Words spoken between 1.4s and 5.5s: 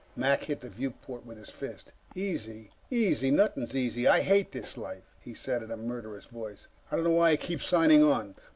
fist. "Easy! Easy nothing's easy. I hate this life," he